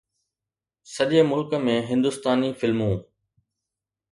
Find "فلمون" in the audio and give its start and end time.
2.59-2.95